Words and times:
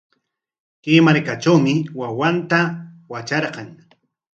Kay 0.83 0.97
markatrawmi 1.05 1.73
wawanta 1.99 2.59
watrarqan. 3.11 3.69